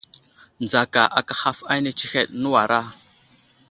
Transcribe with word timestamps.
Nzaka 0.63 1.01
aka 1.19 1.33
haf 1.41 1.59
ane 1.73 1.91
tsəheɗ, 1.97 2.27
nəwuray! 2.41 2.85